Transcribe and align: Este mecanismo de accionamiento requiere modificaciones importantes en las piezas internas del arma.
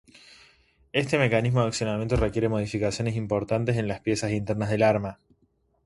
Este 0.93 1.19
mecanismo 1.19 1.61
de 1.61 1.67
accionamiento 1.67 2.15
requiere 2.15 2.49
modificaciones 2.49 3.15
importantes 3.15 3.77
en 3.77 3.87
las 3.87 3.99
piezas 3.99 4.31
internas 4.31 4.71
del 4.71 4.81
arma. 4.81 5.19